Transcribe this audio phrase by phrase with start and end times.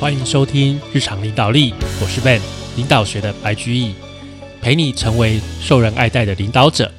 [0.00, 2.40] 欢迎收听日常领导力，我是 Ben，
[2.76, 3.94] 领导学的白居易，
[4.62, 6.92] 陪你成为受人爱戴的领导者。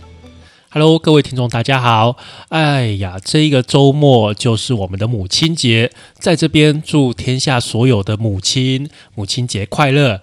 [0.70, 2.17] Hello，各位听众，大家好。
[2.49, 10.20] 哎呀，这一个周末就是我们的母亲节，在这边祝天下所有的母亲母亲节快乐。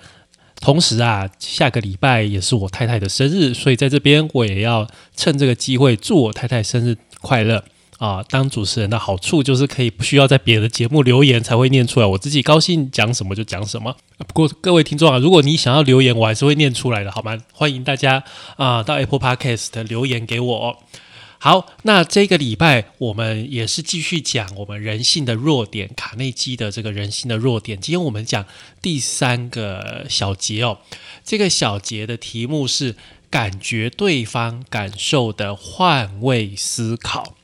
[0.61, 4.87] 同时啊，下个礼拜也是我太太的生日，所以在这边我也要
[5.17, 7.65] 趁这个机会祝我太太生日快乐。
[7.99, 13.97] 啊，当主持人的好处就是可以不需要在别的节目留言才会念出来，我自己高兴讲什么就讲什么。
[14.19, 17.39] 不过各位听众啊，如果你想要留言，我还是会念出来的，好吗？
[17.53, 18.23] 欢迎大家
[18.57, 20.79] 啊到 Apple Podcast 留言给我。
[21.39, 27.81] 好，那这个礼拜我们也是继续讲我们人性的弱点，卡内基的这个人性的弱点。
[27.81, 28.45] 今天我们讲
[28.83, 30.79] 第三个小节哦，
[31.25, 32.97] 这个小节的题目是
[33.31, 37.35] 感觉对方感受的换位思考。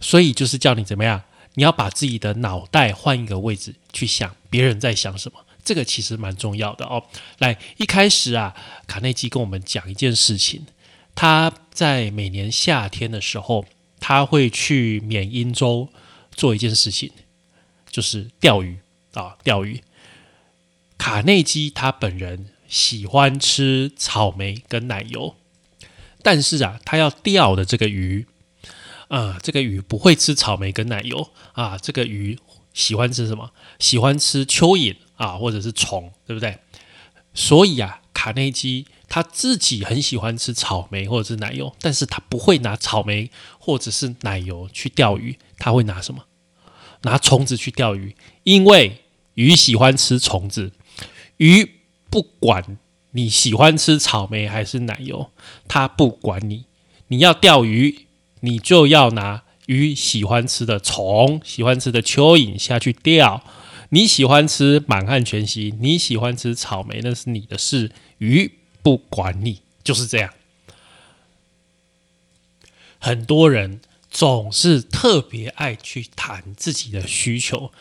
[0.00, 1.22] 所以就是叫你怎么样？
[1.54, 7.04] 你要把自己的脑袋换一个位置去想别人在想什么，这个其实蛮重要的哦。
[7.38, 8.54] 来，一开始啊，
[8.86, 10.66] 卡内基跟我们讲一件事情，
[11.14, 13.66] 他在每年夏天的时候，
[13.98, 15.88] 他会去缅因州
[16.30, 17.10] 做一件事情，
[17.90, 18.78] 就是钓鱼
[19.14, 19.82] 啊，钓鱼。
[20.96, 25.34] 卡内基他本人喜欢吃草莓跟奶油，
[26.22, 28.26] 但是啊，他要钓的这个鱼。
[29.10, 32.38] 啊，这个鱼不会吃草莓跟奶油啊，这个鱼
[32.72, 33.50] 喜欢吃什么？
[33.80, 36.58] 喜欢吃蚯蚓啊，或者是虫，对不对？
[37.34, 46.26] 所以啊，卡内基他自己很喜欢吃草莓或者是奶油，但是他不会拿草莓或者是奶油去钓鱼，他会拿什么？
[47.02, 49.02] 拿虫子去钓鱼，因为
[49.34, 50.70] 鱼喜欢吃虫子，
[51.38, 51.68] 鱼
[52.08, 52.78] 不管
[53.10, 55.32] 你喜欢吃草莓还是奶油，
[55.66, 56.66] 它不管你，
[57.08, 58.06] 你要钓鱼。
[58.40, 63.42] 你就要拿鱼喜欢吃的虫、喜欢吃的蚯蚓下去钓。
[63.92, 70.32] 你喜欢吃满汉全席，你喜欢吃草莓，那是你的事，鱼不管你，就是这样。
[73.00, 77.72] 很多人总是特别爱去谈自己的需求，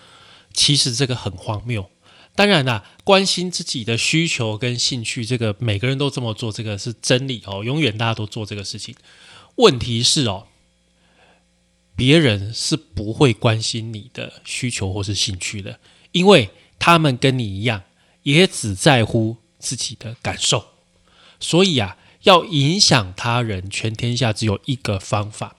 [0.51, 1.91] 其实这个很荒谬。
[2.35, 8.95] 当然啦，关心自己的需求跟兴趣，这个每个人都这么做，这个是真理哦，永远大家都做这个事情。
[9.57, 10.47] 问题是哦。
[11.99, 15.81] 别人是不会关心你的需求或是兴趣的，
[16.13, 16.49] 因为
[16.79, 17.83] 他们跟你一样，
[18.23, 20.67] 也只在乎自己的感受。
[21.41, 25.57] 所以啊，要影响他人，全天下只有一个方法，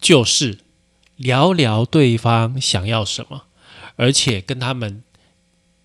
[0.00, 0.60] 就是
[1.16, 3.46] 聊聊对方想要什么，
[3.96, 5.02] 而且跟他们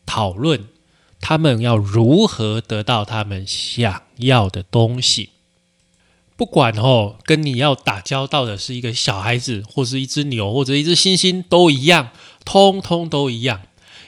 [0.05, 0.67] 讨论
[1.19, 5.31] 他们要如何得到他们想要的东西。
[6.37, 12.11] 不管哦，跟你要打交道的是一个小孩子，或是一只牛，或者一只猩猩，都一样，
[12.43, 13.61] 通通都一样。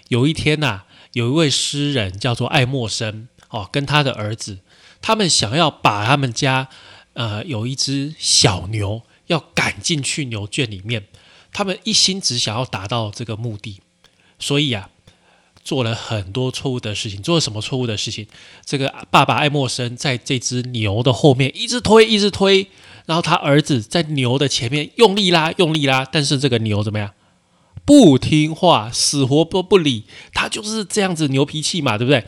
[0.09, 0.81] 有一天呐，
[1.13, 4.59] 有一位诗人叫做爱默生哦，跟他的儿子，
[5.01, 6.67] 他们想要把他们家
[7.13, 11.07] 呃有一只小牛要赶进去牛圈里面，
[11.53, 13.79] 他们一心只想要达到这个目的，
[14.37, 14.89] 所以啊。
[15.67, 18.25] 做了很多错误的事情，做了什么错误的事情？
[18.65, 22.67] 这个爸爸爱默生在这只牛的后面一直推，一直推，
[23.05, 27.11] 然后他儿子在牛的前面用力拉，用力拉，但是这个牛怎么样？
[27.83, 30.05] 不听话，死活都不理。
[30.33, 32.23] 他就是这样子牛脾气嘛，对不对？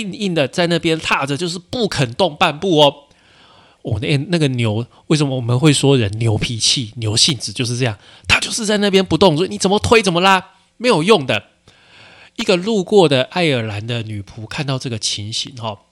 [0.00, 2.94] 硬硬的在那边踏着，就是不肯动半步哦。
[3.82, 7.98] 我那那个牛，为什么我们会说人牛脾气、牛性子就是这样？
[8.26, 10.42] 他就是在那边不动，所以你怎么推怎么拉，
[10.78, 11.51] 没有用的。
[12.36, 15.82] 一个路过的爱尔兰的女仆看到这个情形，哈，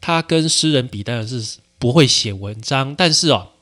[0.00, 3.52] 她跟诗人比当然是不会写文章，但是哦，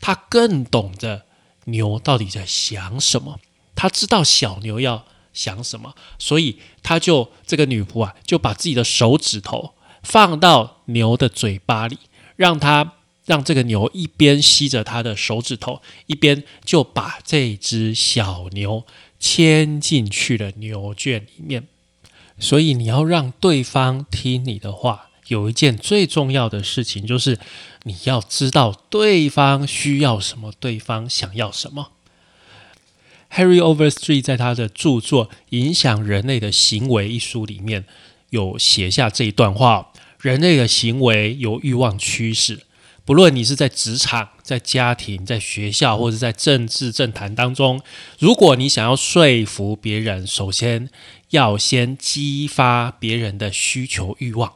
[0.00, 1.26] 她更懂得
[1.66, 3.38] 牛到底在想什么，
[3.74, 11.98] 她知道小牛要想什么，所以她就这个女仆啊，就把自己的手指头放到牛的嘴巴里，
[12.36, 12.94] 让它
[13.26, 18.84] 让这个牛一边吸着她的手指头，一边就把这只小牛。
[19.18, 21.66] 牵进去了牛圈里面，
[22.38, 25.06] 所以你要让对方听你的话。
[25.28, 27.38] 有一件最重要的事情，就是
[27.82, 31.90] 你要知道对方需要什么，对方想要什么。
[33.32, 37.84] Harry Overstreet 在他的著作《影响人类的行为》一书里面
[38.30, 42.60] 有写下这一段话：人类的行为有欲望驱使。
[43.08, 47.80] 不论你是在职场、在家庭、在学校，或者在政治政坛当中，
[48.18, 50.90] 如果你想要说服别人，首先
[51.30, 54.52] 要先激发别人的需求欲望。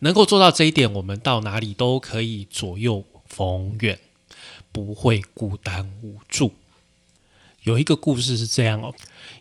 [0.00, 4.00] 能够做到这一点，我们到哪里都可以左右逢源，
[4.72, 6.52] 不会孤单无助。
[7.62, 8.92] 有一个故事是这样哦，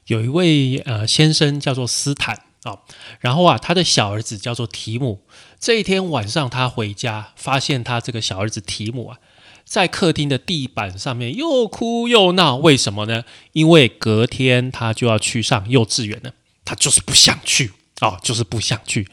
[0.05, 2.77] 有一位呃先生叫做斯坦啊，
[3.19, 5.21] 然后啊他的小儿子叫做提姆。
[5.63, 9.19] 这一天晚上他回家，发现他这个小儿子提姆啊，
[9.63, 12.57] 在客厅的地板上面又哭又闹。
[12.57, 13.23] 为什么呢？
[13.53, 16.33] 因为隔天他就要去上幼稚园了，
[16.65, 17.71] 他就是不想去
[18.01, 19.07] 哦，就是不想去。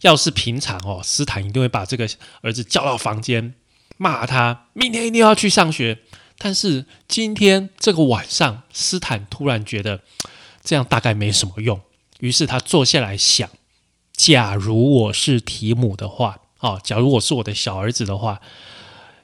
[0.00, 2.08] 要是平常哦，斯坦一定会把这个
[2.40, 3.52] 儿子叫到房间，
[3.98, 5.98] 骂他明天一定要去上学。
[6.38, 10.00] 但是今天这个晚上，斯坦突然觉得
[10.64, 11.78] 这样大概没什么用，
[12.20, 13.50] 于是他坐下来想：
[14.22, 18.42] 假如我是提姆的话，哦，假如我是我的小儿子的话，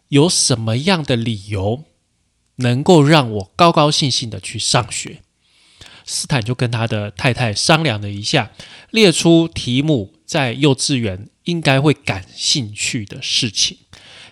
[0.08, 1.84] 有什么样的理由
[2.56, 5.20] 能够让我高高兴兴的去上学？
[6.06, 8.52] 斯坦就跟他的太太商量了一下，
[8.90, 13.76] 列出提姆在幼稚园应该会感兴趣的事情。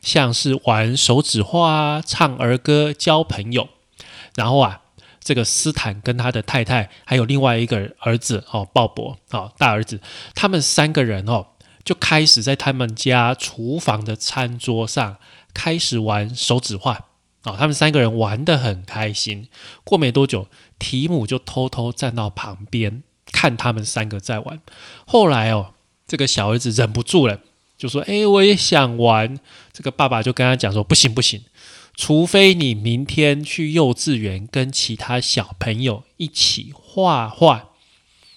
[0.00, 3.68] 像是玩手指画、唱儿歌、交朋友，
[4.34, 4.80] 然后啊，
[5.24, 9.98] 这个斯坦跟他的太太还有另外一个儿子哦，鲍勃哦，大儿子，
[10.34, 11.46] 他们三个人哦，
[11.82, 15.16] 就开始在他们家厨房的餐桌上
[15.54, 17.06] 开始玩手指画
[17.44, 19.48] 啊，他们三个人玩得很开心。
[19.82, 20.48] 过没多久，
[20.78, 24.60] 提姆就偷偷站到旁边看他们三个在玩。
[25.06, 25.72] 后来哦，
[26.06, 27.40] 这个小儿子忍不住了。
[27.76, 29.36] 就说：“哎，我也想玩。”
[29.72, 31.42] 这个爸爸就跟他讲说：“不行，不行，
[31.96, 37.70] 除非你明天去幼稚园跟其他小朋友一起画画。”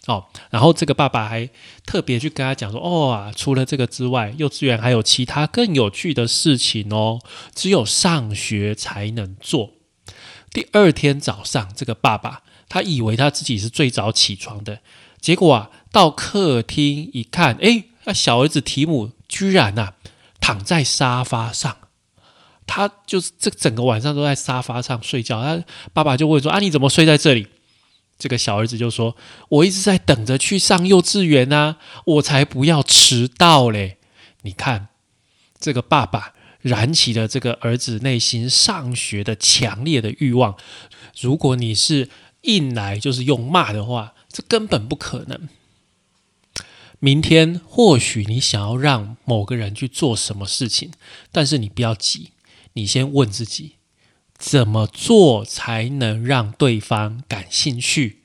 [0.08, 1.50] 哦，然后这个爸爸还
[1.86, 7.20] 特别去跟他讲说：“哦啊，除了这个之外，幼稚园还有其他更有趣的事情哦，
[7.54, 9.72] 只有上学才能做。”
[10.54, 14.80] 第二天早上，这个爸爸他以为他自己是最早起床的，
[15.20, 19.12] 结果啊，到客厅一看，哎，那小儿子提姆。
[19.28, 19.92] 居然呐，
[20.40, 21.87] 躺在沙发上，
[22.68, 25.42] 他就是这整个晚上都在沙发上睡觉。
[25.42, 27.48] 他爸爸就问说：“啊，你怎么睡在这里？”
[28.20, 29.16] 这个小儿子就说
[29.50, 33.98] ：“我一直在等着去上幼稚园啊，我才不要迟到嘞！”
[34.42, 34.90] 你看，
[35.60, 40.56] 这个爸爸燃起了这个儿子内心上学的强烈的欲望。
[41.20, 42.10] 如果你是
[42.42, 45.48] 硬来就是用骂的话，这根本不可能。
[47.00, 50.92] 明天或许你想要让某个人去做什么事情，
[51.32, 52.32] 但是你不要急，
[52.78, 53.78] 你先问自己，
[54.38, 58.22] 怎么做才能让对方感兴趣，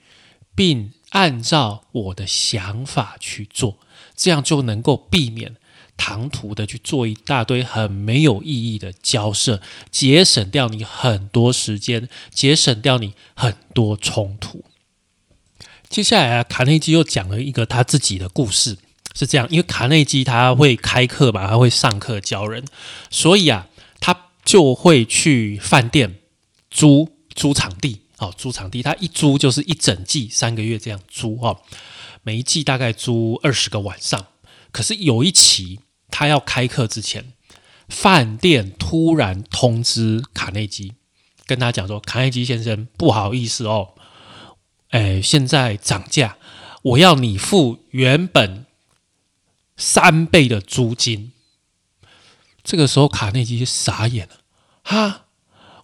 [0.55, 3.79] 并按照我的想法去做，
[4.15, 5.57] 这样就能够避免
[5.97, 14.67] 唐突的去做一大堆很没有意义的交涉，节省掉你很多时间，节省掉你很多冲突。
[15.89, 18.77] 接下来啊，卡内基又讲了一个他自己的故事，
[19.15, 22.65] 是这样，因为卡内基他会开课嘛，他会上课教人，
[23.11, 23.69] 所以啊，
[24.45, 26.19] 就会去饭店
[26.71, 31.61] 租租场地，哦，租场地，他一租就是一整季三个月这样租哦，
[32.23, 34.27] 每一季大概租二十个晚上。
[34.71, 35.81] 可是有一期
[36.11, 37.33] 他要开课之前，
[37.89, 40.95] 饭店突然通知卡内基，
[41.47, 43.91] 跟他讲说，卡内基先生，不好意思哦。
[44.91, 46.37] 哎，现在涨价，
[46.83, 48.67] 我要你付原本
[49.77, 51.33] 三倍的租金。
[52.65, 54.41] 这个时候，卡内基傻眼了，
[54.83, 55.27] 哈，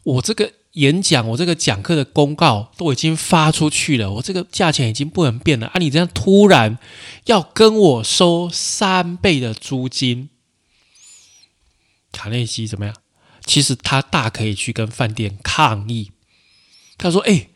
[0.05, 5.79] 我这个演讲，我这个讲课的公告都已经发出去了，我这个价钱已经不能变了啊！
[5.79, 6.79] 你这样突然
[7.27, 10.31] 要跟我收三倍的租金，
[12.13, 12.95] 卡内基怎么样？
[13.45, 16.13] 其实他大可以去跟饭店抗议，
[16.97, 17.49] 他说：“哎。”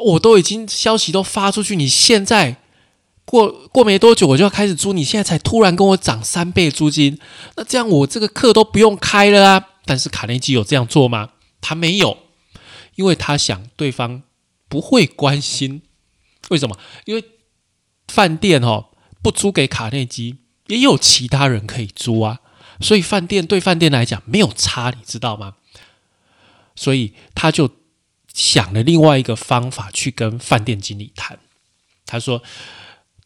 [0.00, 2.62] 我都已经消息都发出去，你现在
[3.28, 7.18] 过过没多久我就要开始租，你现在才突然跟我涨三倍租金，
[7.56, 9.68] 那这样我这个课都不用开了啊！
[9.84, 11.30] 但是卡内基有这样做吗？
[11.60, 12.16] 他没有，
[12.94, 14.22] 因为他想对方
[14.66, 15.82] 不会关心。
[16.48, 16.78] 为什么？
[17.04, 17.22] 因为
[18.08, 18.86] 饭店哦
[19.22, 22.40] 不租给卡内基，也有其他人可以租啊，
[22.80, 25.56] 所以饭店对饭店来讲没有差，你知道吗？
[26.74, 27.70] 所以他就。
[28.34, 31.40] 想了另外一个方法去跟饭店经理谈，
[32.06, 32.40] 他说：“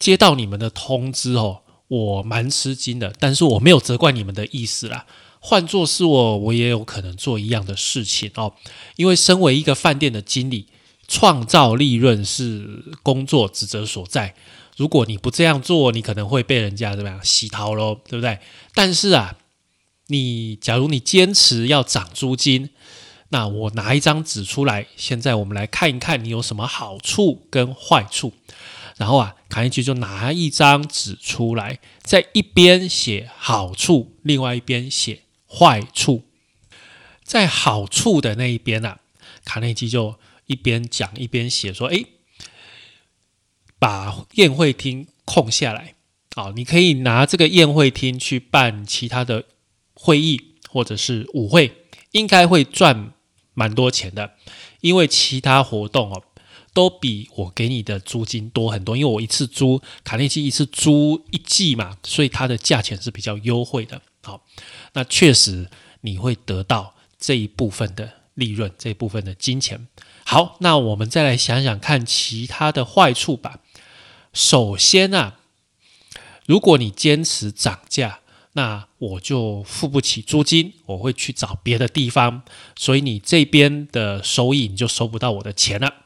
[0.02, 5.06] 接到你们的通知哦，我蛮吃惊的，但是我没有责怪你们的意思啦。
[5.38, 8.54] 换做是我，我也有可能做一样的事情哦。
[8.96, 10.66] 因为身为一个饭店的经理，
[11.06, 14.34] 创造利润是工作职责所在。
[14.76, 18.40] 如果你不这样做，你可能会被人家怎么样洗逃喽，对不对？
[18.74, 19.36] 但是啊，
[20.08, 22.70] 你假如你坚持要涨租金。”
[23.32, 28.34] 那我拿一张纸出来，现在我们来看一看你有什么好处跟坏处。
[28.96, 36.24] 然后啊，卡内基就拿一张纸出来，在一边写好处，另外一边写坏处。
[37.24, 39.00] 在好处的那一边啊，
[39.44, 42.06] 卡内基就一边讲一边写说：“诶，
[43.78, 45.94] 把宴会厅空下来，
[46.34, 49.44] 啊，你可以拿这个宴会厅去办其他的
[49.94, 51.72] 会议或者是舞会，
[52.10, 53.12] 应该会赚
[53.54, 54.34] 蛮多钱的，
[54.80, 56.22] 因为其他活动哦。”
[56.74, 64.00] 都比我给你的租金多很多，因为我一次租卡内基一次租一季嘛，所以它的价钱是比较优惠的。
[64.22, 64.44] 好，
[64.94, 65.68] 那确实
[66.00, 69.88] 你会得到这一部分的利润，这一部分的金钱。
[70.24, 73.60] 好，那我们再来想想看其他的坏处吧。
[74.32, 75.38] 首先啊，
[76.46, 78.20] 如果你坚持涨价，
[78.54, 82.42] 那我就付不起租金，我会去找别的地方，
[82.76, 86.01] 所以你这边的收益你就收不到我的钱了。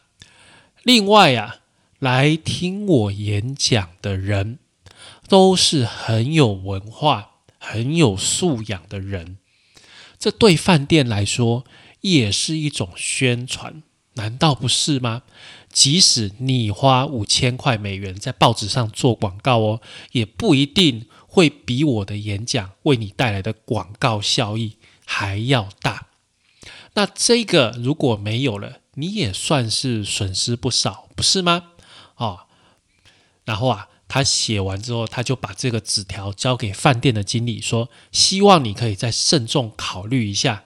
[0.87, 1.57] 另外呀，
[1.99, 4.61] 来听我演讲的人
[5.29, 9.39] 都是很有文化、很有素养的人，
[10.17, 11.65] 这对饭店来说
[12.03, 13.83] 也是一种宣传，
[14.15, 15.23] 难道不是吗？
[15.73, 19.81] 即使你花五千块美元在报纸上做广告哦，
[20.13, 26.07] 也不一定会比我的演讲为你带来的广告效益还要大。
[26.95, 31.73] 那这个如果没有了，你也算是损失不少，不是吗？
[32.17, 32.41] 哦，
[33.45, 40.65] 然后啊，他写完之后，他就把这个纸条交给饭店的经理，说希望你可以再慎重考虑一下，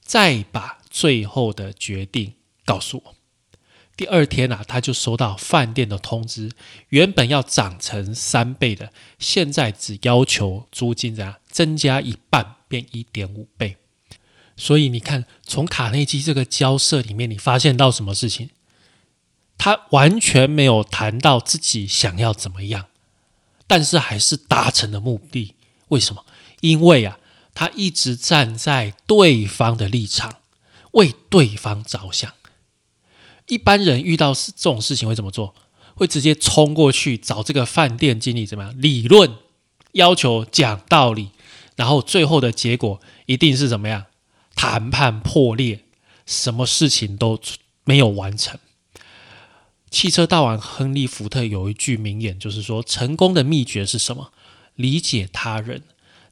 [0.00, 2.34] 再把最后的决定
[2.64, 3.14] 告诉我。
[3.96, 6.50] 第二天啊，他就收到饭店的通知，
[6.88, 13.76] 原本要涨成三倍的，现在只要求租金怎样增加一半，变一点五倍。
[14.56, 18.50] 所以你看，从卡内基这个交涉里面，你发现到什么事情？
[19.58, 22.86] 他完全没有谈到自己想要怎么样，
[23.66, 25.54] 但是还是达成了目的。
[25.88, 26.24] 为什么？
[26.60, 27.18] 因为啊，
[27.54, 30.36] 他一直站在对方的立场，
[30.92, 32.32] 为对方着想。
[33.46, 35.54] 一般人遇到这种事情会怎么做？
[35.94, 39.36] 会直接冲过去找这个饭店经理怎么样理论，
[39.92, 41.30] 要求讲道理，
[41.76, 44.06] 然后最后的结果一定是怎么样？
[44.62, 45.80] 谈判破裂，
[46.24, 47.36] 什么事情都
[47.82, 48.60] 没有完成。
[49.90, 54.32] 汽车大王亨利·福特有一句名言，就是说：成功的秘诀是什么？
[54.76, 55.82] 理解他人，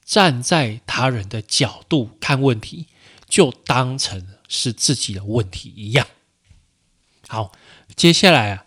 [0.04, 2.86] 站在他人的角度看问题，
[3.28, 6.06] 就当成是自己的问题一样。
[7.26, 7.50] 好，
[7.96, 8.64] 接下来啊，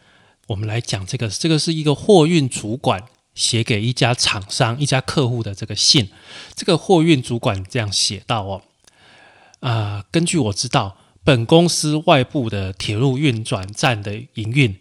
[0.47, 6.11] 我们来讲这个，这个是一个货运主管写给一家厂商、一家客户的这个信。
[6.53, 8.61] 这个货运主管这样写道：哦。
[9.63, 14.75] 啊，根据我知道，本公司外部的铁路运转站的营运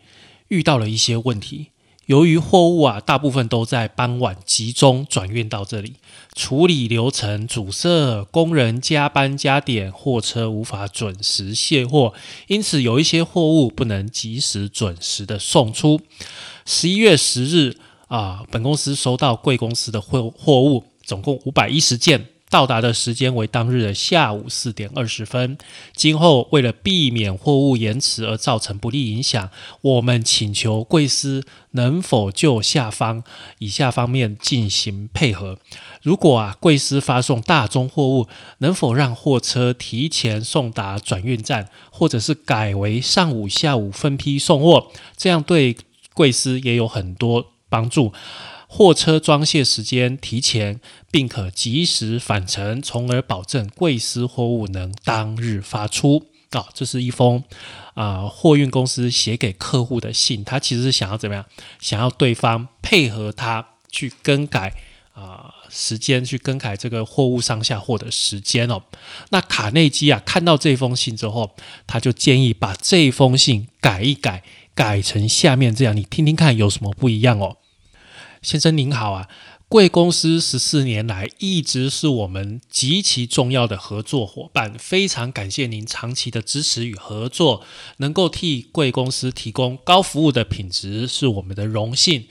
[0.48, 1.68] 遇到了一些问题。
[2.06, 5.94] 由于货物啊，大部分都在傍晚集中转运到这里，
[6.34, 12.12] 处理流程阻塞，工人加班加点，货车无法准时卸货，
[12.48, 16.00] 因此有一些货物不能及时准时的送出。
[16.66, 17.76] 十一月十日
[18.08, 22.26] 啊，本公司收到贵公司的货货物，总共五百一十件。
[22.52, 25.56] 到达的时间为当日的下午四点二十分。
[25.96, 29.48] 今后为了避免货物延迟而造成不利影响，
[29.80, 33.24] 我们请求贵司能否就下方
[33.56, 35.56] 以下方面进行配合。
[36.02, 38.28] 如果啊贵司发送大宗货物，
[38.58, 44.88] 能否让货车提前送达转运站，或者是改为上午、下午分批送货？
[45.16, 45.74] 这样对
[46.12, 48.12] 贵司也有很多帮助。
[48.74, 56.24] 货车装卸时间提前，并可及时返程，从而保证贵司货物能当日发出。
[56.52, 57.44] 啊，这是一封
[57.92, 61.44] 啊货运公司写给客户的信，他其实是想要怎么样？
[61.80, 64.74] 想要对方配合他去更改
[65.12, 68.82] 啊时间，去更改这个货物上下货的时间哦。
[69.28, 71.54] 那卡内基啊看到这封信之后，
[71.86, 74.42] 他就建议把这封信改一改，
[74.74, 77.58] 改成下面这样，你听听看有什么不一样哦。
[78.42, 79.28] 先生您好啊，
[79.68, 87.64] 贵公司十四年来一直是我们极其重要的合作伙伴，非常感谢您长期的支持与合作，
[87.98, 92.26] 能够替贵公司提供高服务的品质是我们的荣幸。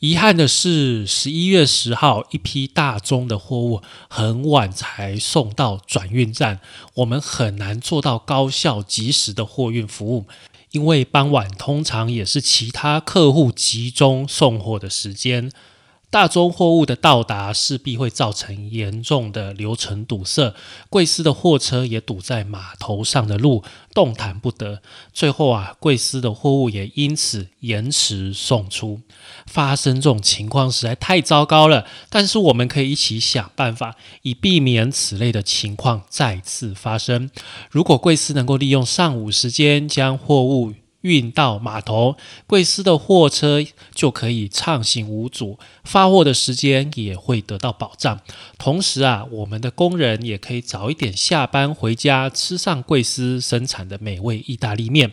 [0.00, 6.60] 遗憾的是，十一月十号一批大宗的货物很晚才送到转运站，
[6.94, 10.24] 我们很难做到高效及时的货运服务。
[10.74, 15.52] 因为傍晚通常也是其他客户集中送货的时间，
[16.10, 20.54] 大宗货物的到达势必会造成严重的流程堵塞，
[20.88, 24.80] 贵司的货车也堵在码头上的路，动弹不得。
[25.12, 29.00] 最后啊，贵司的货物也因此延迟送出。
[29.46, 37.28] 发生这种情况实在太糟糕了，但是我们可以一起想办法，以避免此类的情况再次发生。
[37.70, 40.72] 如果贵司能够利用上午时间将货物，
[41.04, 43.62] 运到码头，贵司的货车
[43.94, 48.20] 就可以畅行无阻，发货的时间也会得到保障。
[48.58, 55.12] 同时啊，我们的工人也可以早一点下班回家，吃上贵司生产的美味意大利面。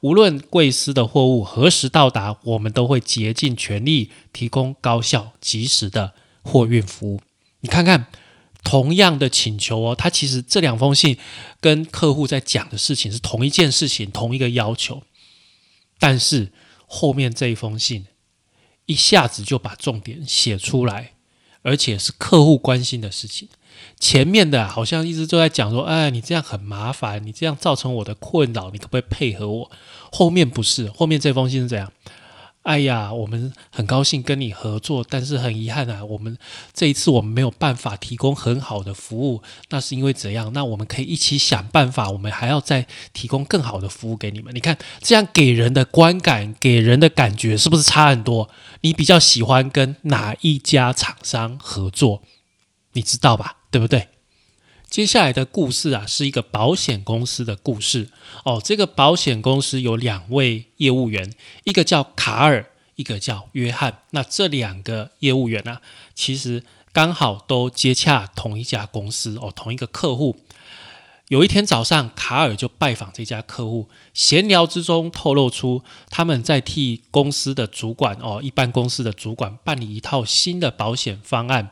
[0.00, 7.20] 无论贵司的货物何时到达，我们都会竭尽全力提供高效、及时的货运服务。
[7.60, 8.06] 你看看，
[8.64, 11.18] 同样的请求哦，他其实这两封信
[11.60, 15.02] 跟客户在讲的事情是同一件事情，同一个要求。
[16.00, 16.50] 但是
[16.86, 18.06] 后面这一封信
[18.86, 21.12] 一下子就把重点写出来，
[21.62, 23.48] 而且是客户关心的事情。
[23.98, 29.70] 前面的好像一直都在讲说：“哎，你这样很麻烦，你这样造成我的困扰，你可不可以配合我？”
[30.10, 31.92] 后面不是，后面这封信是怎样？
[32.62, 36.36] 哎呀，我们很高兴跟你合作，但是很遗憾啊，我们
[36.74, 40.52] 这一次我们没有办法提供很好的服务，那是因为怎样？
[40.52, 44.54] 那我们可以一起想办法，我们还要再提供更好的服务给你们。
[44.54, 48.50] 你看，这样给人的观感、给人的感觉是不是差很多？
[48.82, 52.22] 你比较喜欢跟哪一家厂商合作？
[52.92, 53.56] 你知道吧？
[53.70, 54.08] 对不对？
[54.90, 58.10] 接下来的故事啊，是一个保险公司的故事
[58.44, 58.60] 哦。
[58.62, 61.32] 这个保险公司有两位业务员，
[61.62, 62.66] 一个叫卡尔，
[62.96, 64.02] 一个叫约翰。
[64.10, 65.78] 那这两个业务员呢，
[66.16, 70.40] 其实刚好都接洽同一家公司哦，同一个客户。
[71.28, 81.70] 有一天早上，卡尔就拜访这家客户，闲聊之中透露出他们在替公司的主管哦，一般公司的主管办理一套新的保险方案。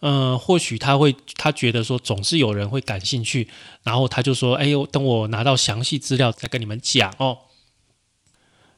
[0.00, 3.48] 嗯，或许他会，他觉得说总是有人会感兴趣，
[3.82, 7.38] 然后他就说：“哎呦，等我拿到详细资料再跟你们讲哦。”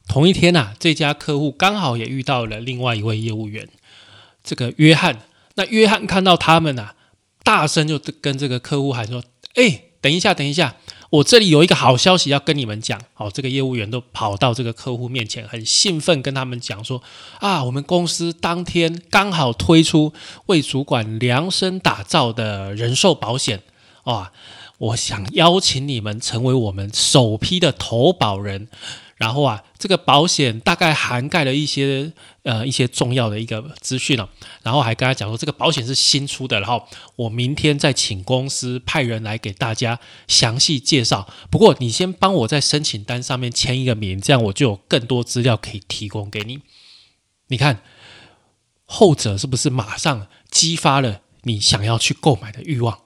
[0.08, 3.68] 同一天呐，这家客户刚好也遇到了另外一位业务员，
[4.42, 5.22] 这个约翰。
[5.56, 6.94] 那约翰看到他们呐，
[7.42, 9.22] 大声就跟这个客户喊说
[9.54, 10.76] ：“哎，等一下，等一下。”
[11.10, 17.02] 我这里有一个好消息要跟你们讲，好，这个业务员都跑到这个客户面前，很兴奋跟他们讲说，
[17.40, 20.12] 啊，我们公司当天刚好推出
[20.46, 23.62] 为主管量身打造的人寿保险，
[24.04, 24.32] 哇，
[24.76, 28.68] 我想邀请你们成为我们首批的投保人。
[29.18, 32.12] 然后啊，这个保险大概涵盖了一些
[32.44, 34.30] 呃一些重要的一个资讯了，
[34.62, 36.84] 然后还跟他讲说这个保险是新出的，然后
[37.16, 41.28] 我明天再请公司派人来给大家详细介绍。
[41.50, 46.60] 不过你先帮我在申请单上面签一个名，这样我就有更多资料可以提供给你。
[47.48, 47.82] 你看
[48.84, 53.00] 后者是不是马上激发了你想要去购买的欲望？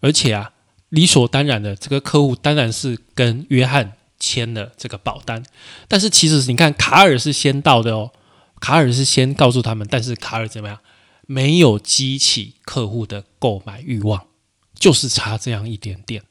[0.00, 0.52] 而且啊，
[0.88, 3.97] 理所当然的，这个客户当然是跟约翰。
[4.18, 5.44] 签了这个保单，
[5.86, 8.12] 但是其实你看，卡尔是先到的哦。
[8.60, 10.80] 卡尔是先告诉他们，但是卡尔怎么样？
[11.26, 14.26] 没有激起客户的购买欲望，
[14.74, 16.22] 就是差这样一点点。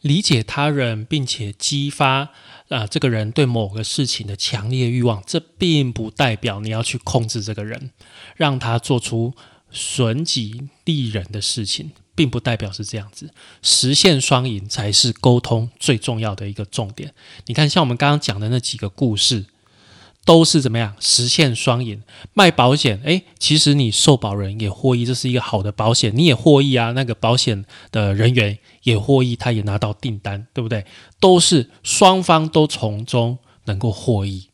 [0.00, 2.30] 理解他人，并且激发
[2.70, 7.90] 啊这个人对某个事情的强烈欲望，这并不代表你要去控制这个人，
[8.34, 9.34] 让他做出
[9.70, 11.92] 损己利人的事情。
[12.14, 13.30] 并不代表是这样子，
[13.62, 17.12] 实现双赢才是沟通最重要的一个重点。
[17.46, 19.46] 你看，像我们刚刚讲的那几个故事，
[20.24, 22.02] 都是怎么样实现双赢？
[22.34, 26.92] 卖保险，诶，其实你受保人也获益，这是一个好的保险，你也获益啊。
[26.92, 30.84] 那个保险的人员也获益，他也拿到订单，对不对？
[31.18, 34.48] 都是双方都从中能够获益。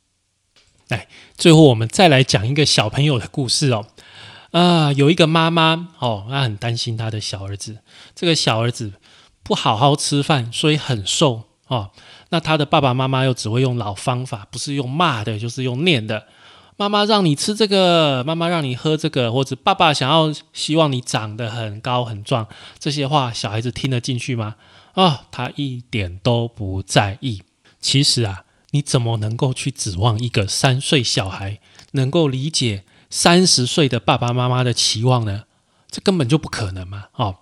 [0.88, 3.86] 来，最后我们再来讲一个小朋友的故事哦。
[4.56, 7.80] 啊，有一个妈妈哦，她很担心她的小儿子。
[8.14, 8.94] 这个小儿子
[9.42, 11.90] 不好好吃饭，所以很瘦哦。
[12.30, 16.26] 那他的爸爸妈妈又只会用老方法，不是用骂的，就是用念的。
[16.78, 24.56] 妈妈让你吃这个，妈妈让你喝这个，或者爸爸想要希望你长得很高很壮，这些话小孩子听得进去吗？
[24.94, 27.42] 啊，他一点都不在意。
[27.78, 31.60] 其实啊，你怎么能够去指望一个三岁小孩
[31.92, 32.84] 能够理解？
[33.10, 35.44] 三十岁的爸爸妈妈的期望呢？
[35.90, 37.08] 这根本就不可能嘛！
[37.14, 37.38] 哦，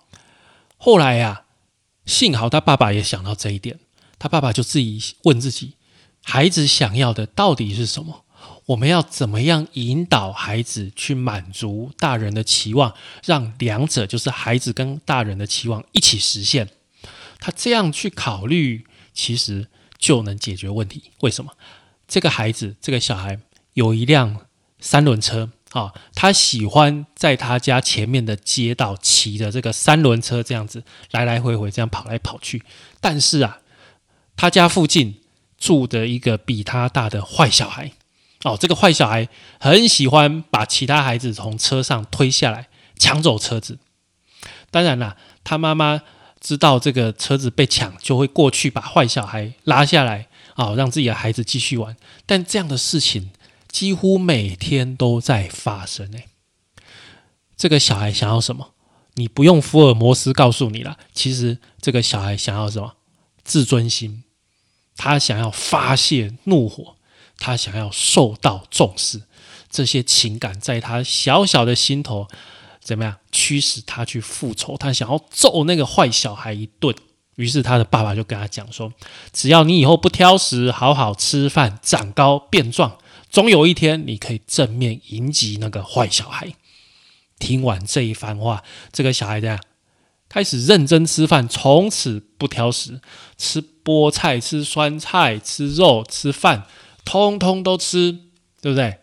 [0.77, 1.43] 后来呀，
[2.05, 3.79] 幸好他爸爸也想到这一点，
[4.19, 5.73] 他爸爸就自己问自己：
[6.23, 8.23] 孩子想要的到底是什么？
[8.67, 12.93] 我们要怎么样引导孩子去满足大人的期望，
[13.25, 16.69] 让两者就是孩子跟大人的期望一起实现？
[17.39, 21.11] 他这样去考虑，其实就能解决问题。
[21.21, 21.51] 为什么？
[22.07, 23.39] 这个孩子，这个小孩
[23.73, 24.44] 有一辆
[24.85, 25.49] 三轮车。
[25.71, 32.63] 啊，他喜欢在他家前面的街道骑着这个三轮车这样子来来回回这样跑来跑去。
[33.01, 33.57] 但是啊，
[34.37, 35.19] 他家附近
[35.57, 37.91] 住的一个比他大的坏小孩
[38.43, 39.27] 哦，这个坏小孩
[39.59, 43.79] 很喜欢把其他孩子从车上推下来抢走车子。
[44.71, 46.03] 当然啦，他妈妈
[46.39, 51.97] 知道这个车子被抢，就会过去把坏小孩拉下来啊，让自己的孩子继续玩。
[52.25, 53.31] 但这样的事情。
[53.75, 56.29] 几乎每天都在发生诶，
[57.57, 58.69] 这个小孩想要什么？
[59.15, 60.97] 你不用福尔摩斯告诉你了。
[61.11, 62.93] 其实这个小孩想要什么？
[63.43, 64.23] 自尊心，
[64.95, 66.95] 他想要发泄怒火，
[67.37, 69.23] 他想要受到重视。
[69.69, 72.29] 这些情感在他小小的心头
[72.81, 74.77] 怎么样驱使他去复仇？
[74.77, 76.95] 他想要揍那个坏小孩一顿。
[77.35, 78.93] 于是他的爸爸就跟他讲说
[79.33, 82.97] ：“只要你以后不挑食，好好吃饭，长高变壮。”
[83.35, 86.53] 总有一天，你可以正面迎击那个坏小孩。
[87.37, 89.59] 听完这一番话，这个小孩这样
[90.29, 93.01] 开始认真吃饭，从此不挑食，
[93.37, 96.63] 吃菠菜、吃酸菜、吃肉、吃饭，
[97.03, 98.13] 通通都吃，
[98.61, 98.99] 对不对？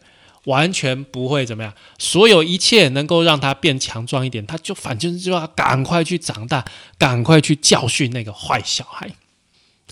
[0.47, 1.75] 完全不会怎么样。
[1.99, 6.65] 所有一切能够让他变强壮一点，他就反正就要赶快去长大，
[6.97, 9.13] 赶快去教训那个坏小孩。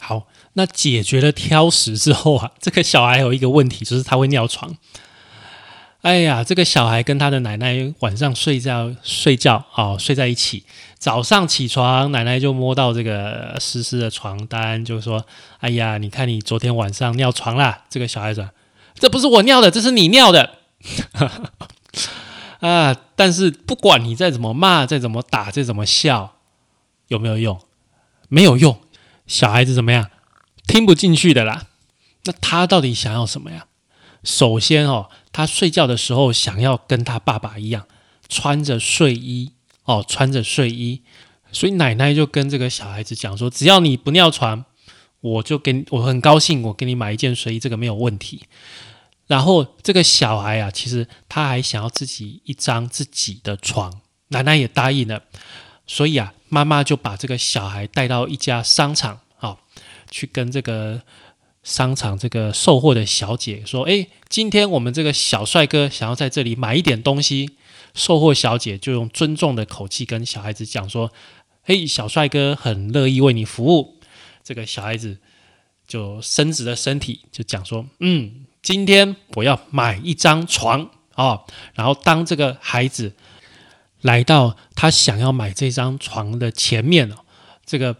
[0.00, 0.29] 好。
[0.54, 4.76] 那解决了挑食之后啊， 这个小孩有一个问题，就是他会尿床。
[6.02, 10.64] 哎呀，这个小孩跟他的奶奶晚上睡觉睡觉哦，睡在一起。
[10.98, 15.24] 早上起床，奶奶就摸到这个湿湿的床单，就说
[15.60, 18.48] ：“哎呀，你看你昨天晚上尿床啦。”这个小孩子，
[18.94, 20.58] 这不是我尿的，这是你尿的。
[22.60, 22.96] 啊！
[23.16, 26.36] 但是不管你再怎么骂，再怎么打，再怎么笑，
[27.08, 27.60] 有没有用？
[28.28, 28.78] 没有用。
[29.26, 30.10] 小孩子怎么样？
[30.70, 31.66] 听不进去的啦，
[32.26, 33.66] 那他到底想要什么呀？
[34.22, 37.88] 首先哦，他睡觉的时候想要跟他爸爸一样
[38.28, 39.50] 穿着睡衣
[39.83, 41.02] 哦，穿着睡衣，
[41.50, 44.64] 所以奶奶就跟这个小孩子讲说：只要你不尿床，
[45.20, 48.44] 我就给你，我很高兴，我给你买一件睡衣，这个没有问题。
[49.26, 55.24] 然后这个小孩啊，其实他还想要自己一张自己的床，奶奶也答应了，
[55.88, 59.18] 所以啊，妈妈就把这个小孩带到一家商场。
[60.10, 61.02] 去跟这个
[61.62, 67.50] 商场这个售货的小姐说：“哎，今天我们这个小帅哥想要在这里买一点东西。”
[67.92, 71.12] 售货小姐就用尊重的口气跟小孩子讲说
[71.62, 73.98] ：“嘿，小帅哥很乐意为你服务。”
[74.42, 75.18] 这个小孩子
[75.86, 81.40] 就伸直了身体，就讲说：“嗯，今天我要买一张床啊。”
[81.74, 83.14] 然后当这个孩子
[84.00, 87.16] 来到他想要买这张床的前面哦，
[87.66, 87.96] 这个。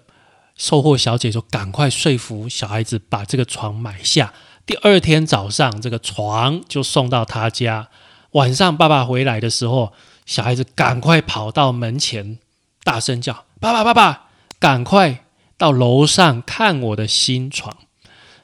[0.61, 4.35] 售货小姐就赶快说服小孩子把这个床买下。
[4.67, 7.89] 第二天早上，这个床就送到他家。
[8.33, 9.95] 晚上爸爸回来的时候，
[10.27, 12.39] 小孩子赶快跑到门前，
[12.85, 14.27] 大声叫：“爸爸，爸爸，
[14.59, 15.25] 赶快
[15.57, 17.75] 到楼上看我的新床！”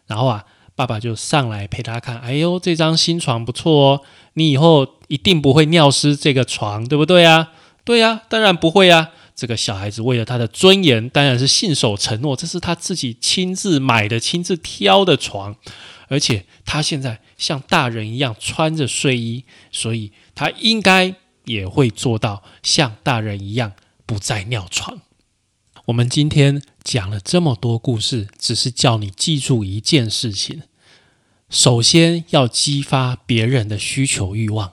[0.08, 2.18] 然后啊，爸爸就上来陪他看。
[2.20, 4.00] 哎呦，这张新床不错哦，
[4.32, 7.52] 你以后一定不会尿湿这个床，对不对啊？
[7.84, 9.10] 对呀，当然不会呀。
[9.36, 12.34] 这个小孩子为了他的尊严，当然是信守承诺。
[12.34, 15.56] 这是他自己亲自买的、亲自挑的床，
[16.08, 23.74] 而且他现在像大人一样穿着睡衣，所以他应该也会做到像大人一样
[24.06, 25.02] 不再尿床。
[25.84, 30.62] 我们今天讲了这么多故事，只是叫你记住一件事情：
[31.50, 34.72] 首先要激发别人的需求欲望，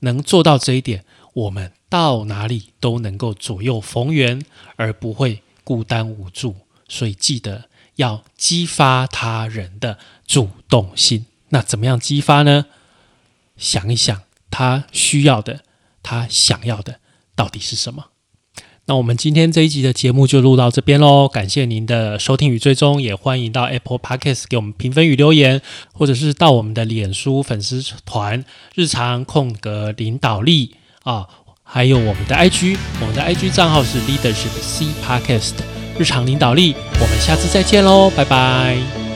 [0.00, 1.72] 能做到这一点，我们。
[1.92, 4.42] 到哪里都能够左右逢源，
[4.76, 6.56] 而不会孤单无助。
[6.88, 7.64] 所以记得
[7.96, 11.26] 要激发他人的主动性。
[11.50, 12.64] 那怎么样激发呢？
[13.58, 15.60] 想一想，他需要的，
[16.02, 17.00] 他想要的
[17.34, 18.06] 到底是什么？
[18.86, 21.28] 那我们今天这一集的节目就录到这边喽。
[21.28, 25.60] 感谢您的收听与追踪，也欢迎到 Apple Podcast 给我们评分与留言，
[25.92, 31.26] 或者是到我们的脸书粉丝团“日常空格领导力”啊。
[31.64, 35.54] 还有我们的 IG，我们的 IG 账号是 Leadership C Podcast，
[35.98, 36.76] 日常领导力。
[37.00, 39.11] 我们下次再见喽，拜拜。